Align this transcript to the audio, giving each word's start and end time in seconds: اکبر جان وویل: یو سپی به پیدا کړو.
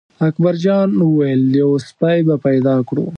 اکبر 0.27 0.53
جان 0.63 0.89
وویل: 0.95 1.41
یو 1.61 1.71
سپی 1.87 2.19
به 2.27 2.35
پیدا 2.45 2.75
کړو. 2.87 3.05